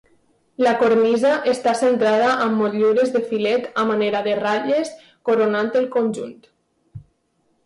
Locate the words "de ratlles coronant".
4.29-5.71